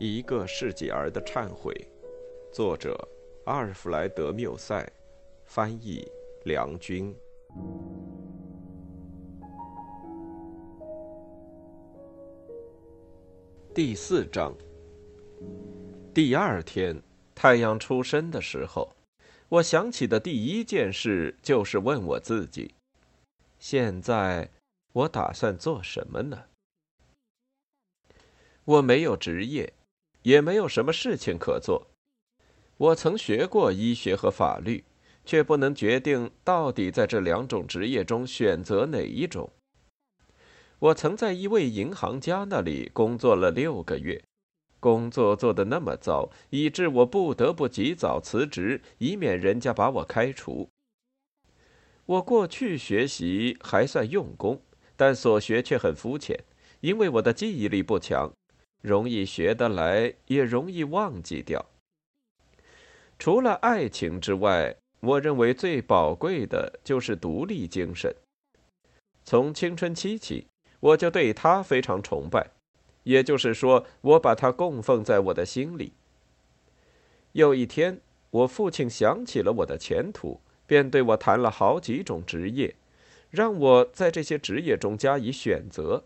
[0.00, 1.74] 一个世纪儿的忏悔，
[2.52, 2.96] 作者
[3.46, 4.88] 阿尔弗莱德·缪塞，
[5.44, 6.06] 翻译
[6.44, 7.12] 梁军。
[13.74, 14.54] 第四章。
[16.14, 17.02] 第二天，
[17.34, 18.94] 太阳出生的时候，
[19.48, 22.72] 我想起的第一件事就是问我自己：
[23.58, 24.48] 现在
[24.92, 26.44] 我打算做什么呢？
[28.64, 29.72] 我没有职业。
[30.22, 31.86] 也没有什么事情可做。
[32.76, 34.84] 我曾学过医学和法律，
[35.24, 39.50] 却不能决定到底在这两种职业中选择哪一种。
[40.78, 44.22] 我曾在一位银行家那里工作了六个月，
[44.78, 50.68] 工作做得那么糟，以致我不得不及早辞职，以免人家把我开除。
[52.06, 54.62] 我过去学习还算用功，
[54.96, 56.38] 但所学却很肤浅，
[56.80, 58.32] 因为我的记忆力不强。
[58.80, 61.66] 容易学得来，也容易忘记掉。
[63.18, 68.14] 除了爱情之外，我认为最宝贵的就是独立精神。
[69.24, 70.46] 从青春期起，
[70.80, 72.50] 我就对他非常崇拜，
[73.02, 75.92] 也就是说，我把他供奉在我的心里。
[77.32, 82.76] 有一天，我父亲想起了我的前途，便对我谈了好几种职业，
[83.30, 86.04] 让我在这些职业中加以选择。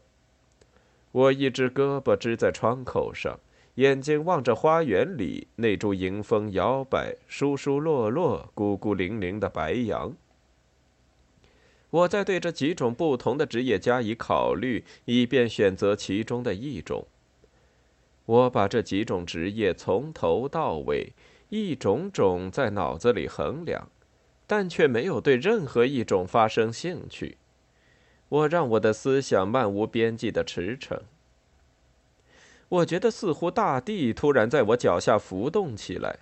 [1.12, 3.38] 我一只胳膊支在窗口上，
[3.74, 10.14] 眼睛望着花园里那株迎风摇摆、疏疏落落、孤孤零零的白杨。
[11.90, 17.06] 我在对这几种不同的职业加以考虑，以便选择其中的一种。
[18.24, 21.12] 我把这几种职业从头到尾
[21.50, 23.90] 一种种在脑子里衡量，
[24.46, 27.36] 但却没有对任何一种发生兴趣。
[28.32, 31.00] 我让我的思想漫无边际的驰骋。
[32.70, 36.20] 我觉得似乎大地突然在我脚下浮动起来，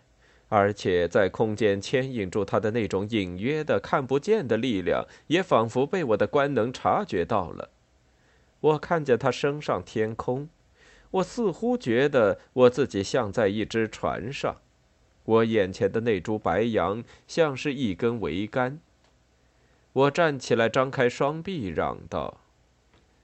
[0.49, 7.71] 而且在空间牵引住它的那种隐约的、看不见的力量，也仿佛被我的官能察觉到了。
[8.59, 10.49] 我看见它升上天空，
[11.13, 14.57] 我似乎觉得我自己像在一只船上，
[15.25, 18.81] 我眼前的那株白杨像是一根桅杆。
[19.93, 22.41] 我站起来，张开双臂，嚷道：“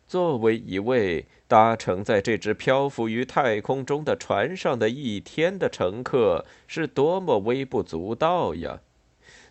[0.04, 8.80] 作为一位搭乘在这只漂浮于太空中的船上的一天的乘客，是多么微不足道呀！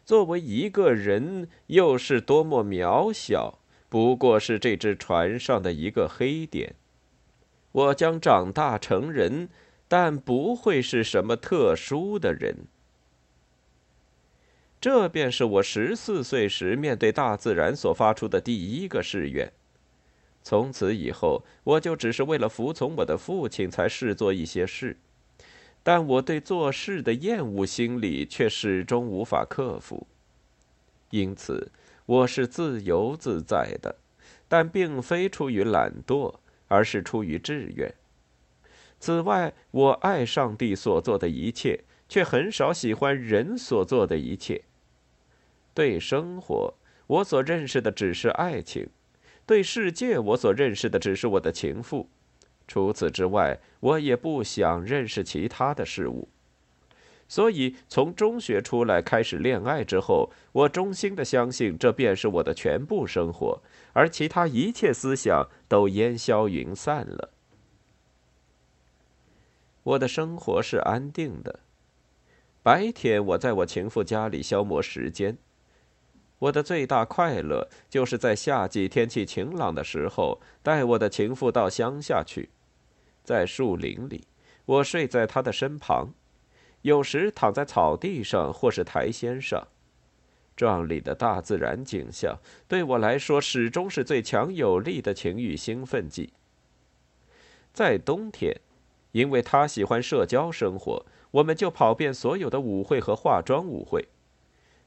[0.03, 6.75] 作为一个人，又是多么渺小，不过是这只船上的一个黑点。
[7.71, 9.47] 我将长大成人，
[9.87, 12.67] 但不会是什么特殊的人。”
[14.85, 19.51] 这便是我十四岁时面对大自然所发出的第一个誓愿。
[20.43, 24.97] 从此以后，我就只是为了服从我的父亲才试做一些事，
[25.81, 30.05] 但我对做事的厌恶心理却始终无法克服。
[31.09, 31.71] 因此，
[32.05, 33.95] 我是自由自在的，
[34.47, 36.35] 但并非出于懒惰，
[36.67, 37.91] 而是出于志愿。
[38.99, 44.61] 此外，我爱上帝所做的一切，却很少喜欢人所做的一切。
[45.75, 46.73] 对生活，
[47.05, 48.87] 我所认识的只是爱情；
[49.45, 52.09] 对世界，我所认识的只是我的情妇。
[52.67, 56.29] 除此之外，我也不想认识其他的事物。
[57.27, 63.61] 所以，从中学出来开始恋爱之后，我衷心的相信这便是我的全部生活，
[63.93, 67.31] 而其他一切思想都烟消云散了。
[69.83, 71.59] 我的生活是安定的。
[72.63, 75.37] 白天，我在我情妇家里消磨时间。
[76.39, 82.49] 我的最大快乐就是在夏季天气晴朗的时候，带我的情妇到乡下去，
[83.23, 84.27] 在树林里，
[84.65, 86.09] 我睡在她的身旁，
[86.81, 89.67] 有时躺在草地上或是苔藓上。
[90.55, 96.31] 壮丽的大自然景象对我来说始终是最强有力的情欲兴奋剂。
[97.73, 98.61] 在冬天，
[99.11, 104.07] 因为他喜欢社交生活，我们就跑遍所有的舞会和化妆舞会。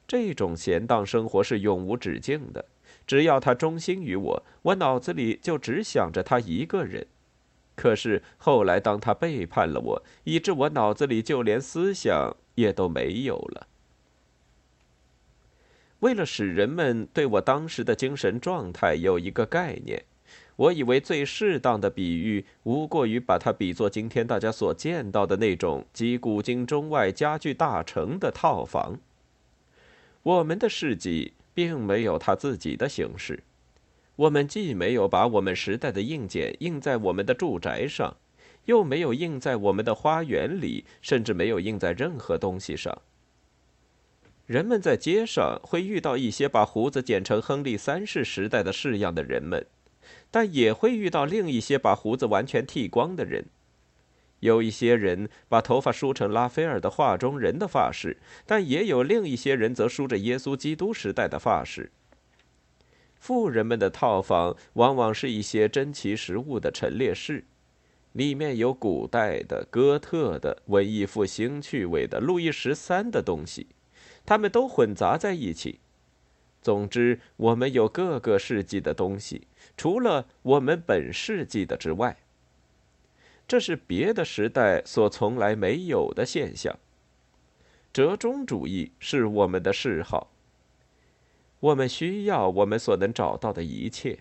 [0.09, 2.65] 这种闲荡生活是永无止境的。
[3.07, 7.07] 只要他忠心于我，我脑子里就只想着他一个人。
[7.77, 13.69] 可是后来，当他背叛了我，以致我脑子里就连思想也都没有了。
[16.01, 20.05] 为了使人们对我当时的精神状态有一个概念，
[20.57, 28.99] 我以为最适当的比喻，无过于把它比作今天大家所见到的那种集古今中外家具大成的套房。
[30.23, 33.43] 我们的事迹并没有它自己的形式，
[34.17, 38.17] 我们既没有把我们时代的硬件印在我们的住宅上，
[38.67, 43.01] 又没有印在我们的花园里，甚至没有印在任何东西上。
[44.47, 49.67] 人们在街上会遇到一些把胡子剪成亨利三世时代的式样的人们，
[50.31, 53.47] 但也会遇到另一些把胡子完全剃光的人。
[54.41, 61.91] 有一些人把头发梳成拉斐尔的画中人的发饰，但也有另一些人则梳着耶稣基督时代的发饰。
[63.17, 67.45] 富人们的套房往往是一些珍奇实物的陈列室，
[68.13, 73.67] 里面有古代的、哥特的、文艺复兴趣味的、路易十三的东西。
[74.25, 75.81] 他们都混杂在一起。
[76.63, 82.17] 总之，我们有各个世纪的东西，除了我们本世纪的之外。
[83.49, 86.79] 这是别的时代所从来没有的现象。
[87.95, 90.31] 折中主义是我们的嗜好。
[91.61, 94.21] 我们需要我们所能找到的一切，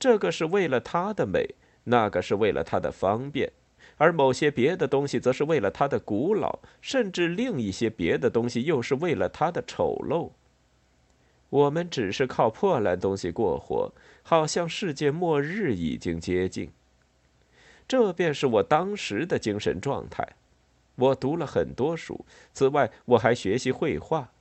[0.00, 1.54] 这个是为了它的美，
[1.84, 3.52] 那个是为了它的方便。
[3.98, 10.32] 而某些别的东西，则是为了它的古老；甚至另一些别的东西，又是为了它的丑陋。
[11.48, 13.92] 我们只是靠破烂东西过活，
[14.22, 16.72] 好像世界末日已经接近。
[17.88, 20.36] 这便是我当时的精神状态。
[20.96, 24.32] 我读了很多书，此外我还学习绘画，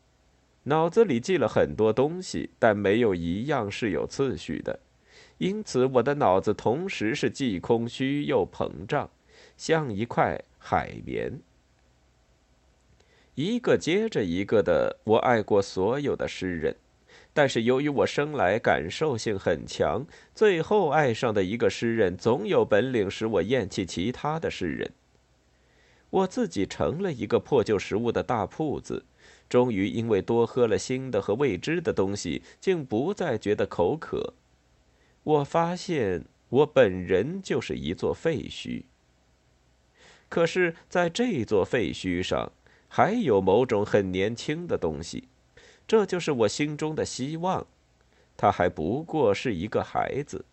[0.63, 4.79] 脑子里记了很多东西，但没有一样是有次序的，
[5.37, 9.09] 因此我的脑子同时是既空虚又膨胀。
[9.57, 11.39] 像一块海绵，
[13.35, 14.99] 一个接着一个的。
[15.03, 16.75] 我爱过所有的诗人，
[17.35, 24.93] 但是由于我生来感受性很强，最后爱上的一个诗人总有本领使我厌弃其他的诗人。
[26.11, 29.03] 我自己成了一个破旧食物的大铺子，
[29.49, 34.33] 终于因为多喝了新的和未知的东西，竟不再觉得口渴。
[35.23, 38.83] 我发现我本人就是一座废墟。
[40.29, 42.53] 可是，在这座废墟上，
[42.87, 45.27] 还有某种很年轻的东西，
[45.87, 47.65] 这就是我心中的希望。
[48.37, 50.43] 他还不过是一个孩子。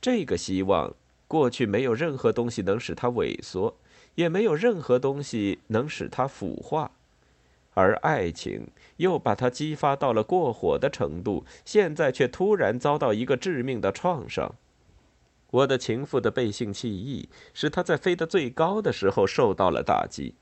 [0.00, 0.94] 这个希望，
[1.28, 3.76] 过去没有任何东西能使它萎缩，
[4.16, 6.90] 也没有任何东西能使它腐化，
[7.74, 14.54] 而爱情又把它激发到了过火的程度，现在却突然遭到一个致命的创伤。
[15.52, 20.34] 我的情妇的背信弃义，使他在飞得最高的时候受到了打击。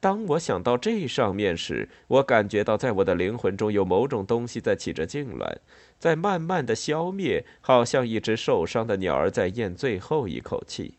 [0.00, 5.56] 当我想到这上面时，我感觉到在我的灵魂中有某种东西在起着痉挛，
[5.98, 10.94] 在慢慢的消灭，好像一只受伤的鸟儿在咽最后一口气。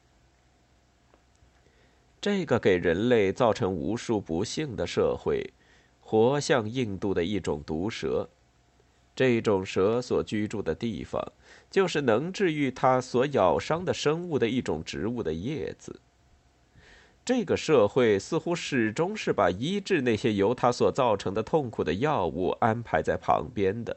[2.20, 5.54] 这个给人类造成无数不幸的社会，
[6.02, 8.28] 活像印度的一种毒蛇。
[9.16, 11.32] 这种蛇所居住的地方，
[11.72, 16.02] 就是能治愈它所咬伤的生物的一种植物的叶子。
[17.30, 23.96] 这个社会似乎始终是把医治那些由它所造成的痛苦的药物安排在旁边的。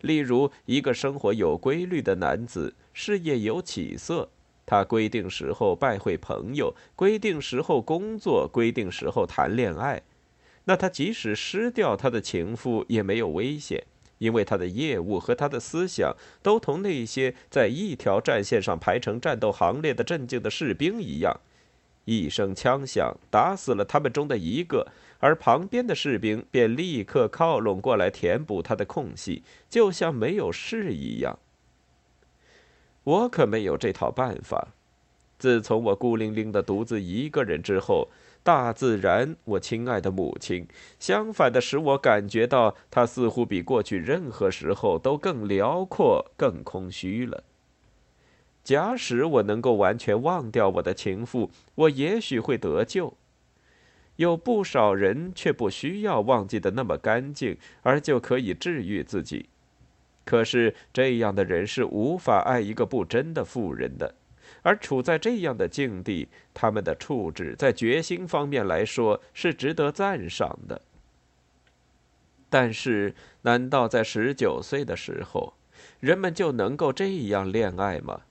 [0.00, 4.30] 例如，一个生活有规律的男子，事业有起色，
[4.64, 10.00] 他规定时候拜会朋友，规定时候工作，规定时候谈恋爱，
[10.64, 13.84] 那他即使失掉他的情妇，也没有危险。
[14.16, 21.38] 因为他的业务和他的思想都同那些在一条战线上排成战斗行列的镇静的士兵一样，
[22.04, 24.86] 一声枪响打死了他们中的一个，
[25.18, 31.38] 而旁边的士兵便立刻靠拢过来填补他的空隙，就像没有事一样。
[33.04, 34.68] 我可没有这套办法。
[35.38, 38.08] 自从我孤零零的独自一个人之后。
[38.44, 40.68] 大自然，我亲爱的母亲，
[40.98, 47.42] 相反的使我感觉到，它似乎比过去任何时候都更辽阔、更空虚了。
[48.64, 53.14] 假使我能够完全忘掉我的情妇，我也许会得救。
[54.16, 59.50] 有不少人却不需要忘记的那么干净，而就可以治愈自己。
[60.24, 64.14] 可是这样的人是无法爱一个不真的妇人的。
[64.62, 70.80] 而处在这样的境地，他们的处置在决心方面来说是值得赞赏的。
[72.48, 75.54] 但是，难道在十九岁的时候，
[75.98, 78.22] 人们就能够这样恋爱吗？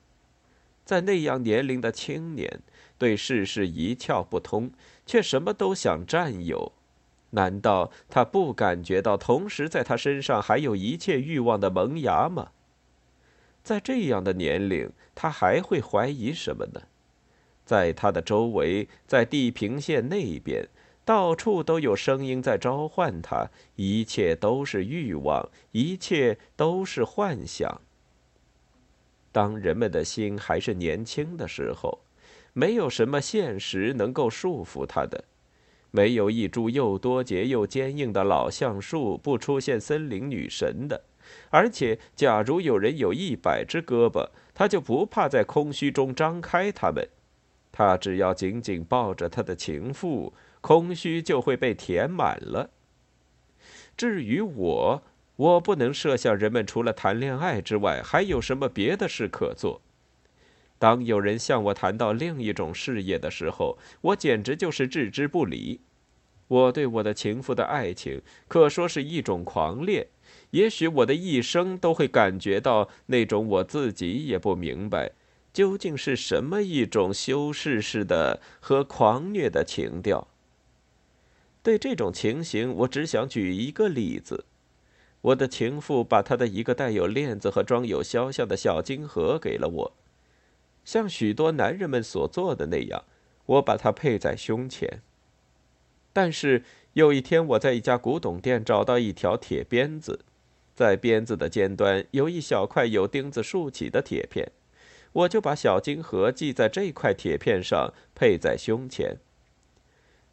[0.86, 2.62] 在那样年龄的青年，
[2.98, 4.72] 对世事一窍不通，
[5.06, 6.74] 却什么都想占有，
[7.32, 12.52] 难道他不感觉到同时在他身上还有一切欲望的萌芽吗？
[13.64, 16.82] 在这样的年龄，他还会怀疑什么呢？
[17.66, 20.68] 在他的周围，在地平线那边，
[21.06, 27.80] 到处都有声音在召唤他，一切都是欲望，一切都是幻想。
[29.34, 32.00] 当人们的心还是年轻的时候，
[32.54, 35.26] 没有什么现实能够束缚他的。
[35.92, 41.02] 没有一株又多节又坚硬的老橡树不出现森林女神的。
[41.50, 47.08] 而且，假如有人有一百只胳膊，他就不怕在空虚中张开它们。
[47.72, 52.70] 他只要紧紧抱着他的情妇，空虚就会被填满了。
[53.98, 55.04] 至于我，
[55.44, 59.82] 我不能设想人们除了谈恋爱之外还有什么别的事可做。
[60.80, 65.82] 当有人向我谈到另一种事业的时候，我简直就是置之不理。
[66.48, 70.08] 我对我的情妇的爱情可说是一种狂恋。
[70.52, 75.12] 也许我的一生都会感觉到那种我自己也不明白，
[75.52, 80.30] 究竟是什么一种修饰式的和狂虐的情调。
[81.62, 84.46] 对这种情形，我只想举一个例子：
[85.24, 89.94] 我的情妇把她的一个带有链子和装有肖像的小金盒给了我，
[90.84, 93.06] 像许多男人们所做的那样，
[93.46, 95.02] 我把它配在胸前。
[96.12, 96.64] 但是
[96.94, 100.20] 有一天，我在一家古董店找到一条铁鞭子。
[100.76, 104.52] 在鞭子的尖端有一小块有钉子竖起的铁片，
[105.12, 109.18] 我就把小金盒系在这块铁片上，配在胸前。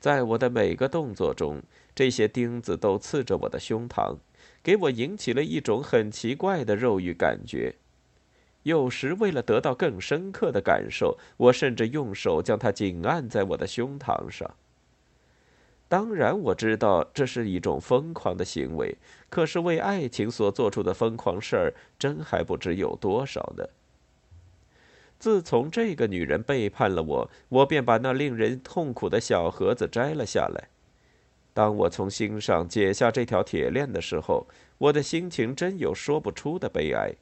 [0.01, 1.63] 在我的每个动作中，
[1.95, 4.17] 这些钉子都刺着我的胸膛，
[4.63, 7.75] 给我引起了一种很奇怪的肉欲感觉。
[8.63, 14.55] 有时，为了得到更深刻的感受，我甚至用手将它紧按在我的胸膛上。
[15.89, 18.97] 当然，我知道这是一种疯狂的行为，
[19.31, 23.65] 可是为爱情所做出的疯狂事儿，真还不知有多少呢。
[25.19, 30.69] 自从这个女人背叛了我，我便把那令人痛苦的小盒子摘了下来。
[31.53, 34.47] 当我从心上解下这条铁链的时候，
[34.79, 37.13] 我的心情真有说不出的悲哀。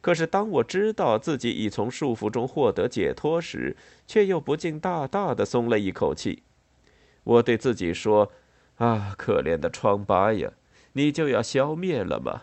[0.00, 6.44] 可是当我知道自己已从束缚中获得解脱时，却又不禁大大的松了一口气。
[7.24, 8.30] 我对自己说
[8.78, 10.52] ：“啊，可怜的疮疤呀，
[10.92, 12.42] 你就要消灭了吗？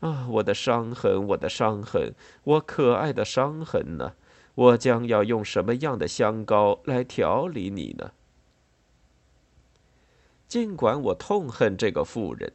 [0.00, 2.14] 啊，我的伤痕，我的伤痕，
[2.44, 4.14] 我可爱的伤痕呢？
[4.54, 8.12] 我将要用什么样的香膏来调理你呢？”
[10.54, 12.52] 尽管我痛恨这个妇人，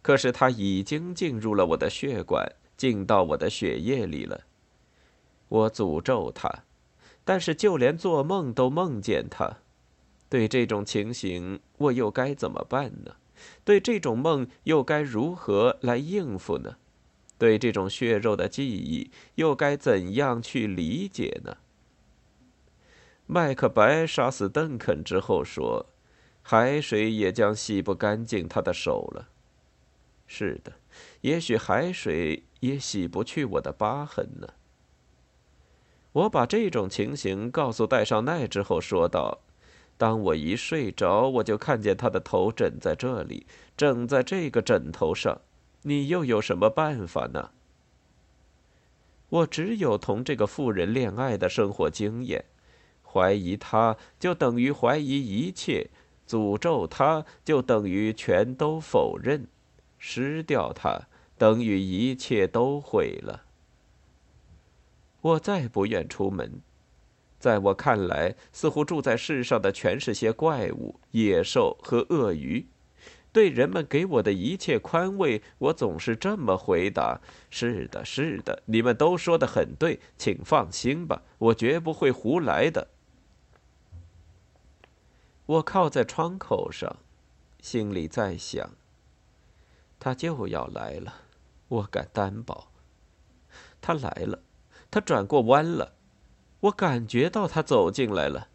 [0.00, 4.44] 可是她已经进入了我的血管，进到我的血液里了。
[5.48, 6.64] 我诅咒她，
[7.22, 9.58] 但是就连做梦都梦见她。
[10.30, 13.16] 对这种情形，我又该怎么办呢？
[13.62, 16.76] 对这种梦，又该如何来应付呢？
[17.36, 21.58] 对这种血肉的记忆，又该怎样去理解呢？
[23.26, 25.90] 麦克白杀死邓肯之后说
[26.46, 29.28] ：“海水也将洗不干净他的手了。”
[30.28, 30.74] 是的，
[31.22, 34.48] 也许海水也洗不去我的疤痕呢。
[36.12, 39.40] 我把这种情形告诉戴尚奈之后，说道。
[39.96, 43.46] 当我一睡着，我就看见他的头枕在这里，
[43.76, 45.40] 枕在这个枕头上。
[45.82, 47.50] 你又有什么办法呢？
[49.28, 52.44] 我只有同这个妇人恋爱的生活经验。
[53.02, 55.90] 怀疑她，就等于怀疑一切；
[56.28, 59.46] 诅咒他，就等于全都否认；
[59.98, 63.42] 失掉他，等于一切都毁了。
[65.20, 66.60] 我再不愿出门。
[67.38, 72.66] 在我看来，似乎住在世上的全是些怪物、野兽和鳄鱼。
[73.32, 82.88] 对人们给我的一切宽慰，我总是这么回答：“是的，是的，你们都说的很对，请放心吧，我绝不会胡来的。”
[85.46, 86.96] 我靠在窗口上，
[87.60, 88.70] 心里在想
[90.00, 91.14] ：“他就要来了，
[91.68, 92.68] 我敢担保。
[93.80, 94.40] 他来了，
[94.90, 95.94] 他转过弯了。”
[96.64, 98.48] 我感觉到他走进来了，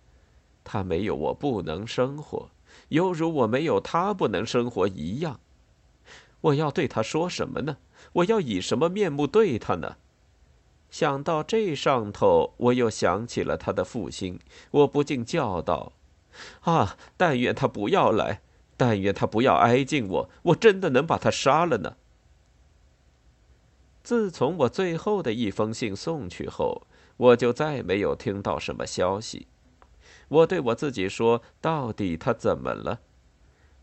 [0.63, 2.50] 他没有我不能生活，
[2.88, 5.39] 犹如我没有他不能生活一样。
[6.41, 7.77] 我要对他说什么呢？
[8.13, 9.98] 我要以什么面目对他呢？
[10.89, 14.39] 想到这上头，我又想起了他的父亲，
[14.72, 15.93] 我不禁叫道
[16.62, 16.98] ：“啊！
[17.17, 18.41] 但愿他不要来，
[18.77, 21.98] 但愿他不要挨近我，我真的能把他杀了呢。”
[24.03, 26.88] 自从我最后的一封信送去后。
[27.19, 29.48] 我就再没有听到什么消息。
[30.29, 33.01] 我对我自己说：“到底他怎么了？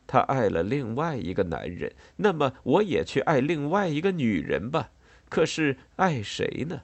[0.07, 4.89] 他爱了另外一个男人，那么我也去爱另外一个女人吧。
[5.29, 6.81] 可是爱谁呢？”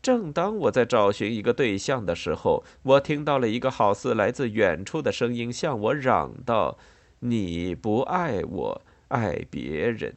[0.00, 6.78] 正当我在找寻一个对象的时候，我听到了一个好似来自远处的声音向我嚷道
[7.20, 10.16] ：“你不爱我，爱别人。”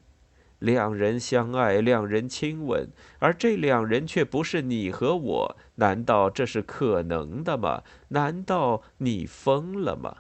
[0.59, 7.81] 两人相爱，两人亲吻，而这两人却不是你和我，难道这是可能的吗？
[8.09, 10.17] 难道你疯了吗？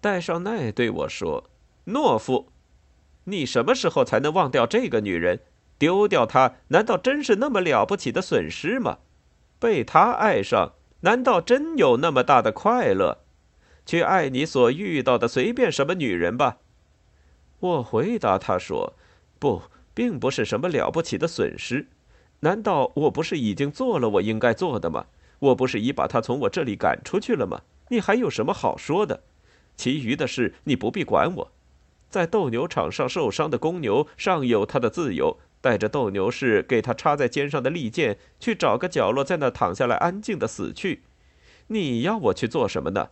[0.00, 1.44] 戴尚奈对我说
[1.86, 2.48] ：“懦夫，
[3.24, 5.38] 你什么时候才能忘掉这个女人？
[5.78, 8.98] 丢掉他，难道真是那么了不起的损失吗？
[9.58, 13.18] 被他爱上，难道真有那么大的快乐？
[13.86, 16.58] 去爱你所遇到的随便什么女人吧。”
[17.60, 18.94] 我回答他说
[19.38, 19.62] ：“不，
[19.94, 21.88] 并不是什么了不起的损失。
[22.40, 25.06] 难道我不是已经做了我应该做的吗？
[25.38, 27.62] 我不是已把他从我这里赶出去了吗？
[27.88, 29.22] 你还有什么好说的？
[29.76, 31.52] 其余的事你不必管我。
[32.08, 41.00] 在斗牛场上受伤的公牛尚有他的自由，带着斗牛士给他插在肩上的利剑，去找个角落在那躺下来安静的死去。
[41.68, 43.08] 你要我去做什么呢？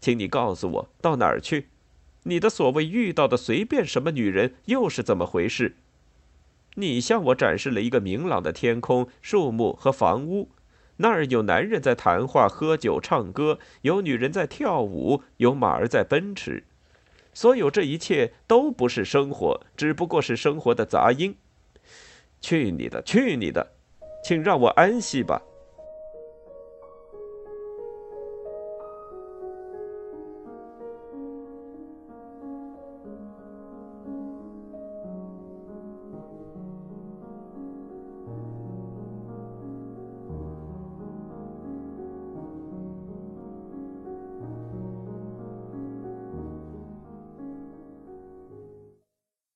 [0.00, 1.68] 请你告诉我到哪儿去。”
[2.26, 5.76] 你的所谓遇到的随便什么女人又是怎么回事？
[6.74, 10.50] 你向我展示了一个明朗的天空、树木和房屋，
[10.96, 16.64] 那儿有男人在谈话、喝酒、唱歌，有女人在跳舞，有马儿在奔驰。
[17.32, 21.36] 所有这一切都不是生活，只不过是生活的杂音。
[22.40, 23.66] 去你的，去你的，
[24.22, 25.42] 请让我安息吧。